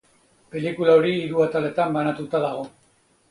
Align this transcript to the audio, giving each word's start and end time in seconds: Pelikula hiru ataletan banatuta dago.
Pelikula 0.53 0.95
hiru 1.09 1.45
ataletan 1.45 1.93
banatuta 1.99 2.41
dago. 2.47 2.65